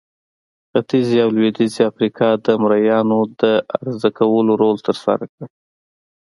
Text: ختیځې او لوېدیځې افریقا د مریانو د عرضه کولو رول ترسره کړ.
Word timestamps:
ختیځې 0.71 1.17
او 1.23 1.29
لوېدیځې 1.35 1.81
افریقا 1.91 2.29
د 2.45 2.47
مریانو 2.63 3.19
د 3.41 3.41
عرضه 3.77 4.09
کولو 4.17 4.51
رول 4.61 4.77
ترسره 4.87 5.25
کړ. 5.33 5.43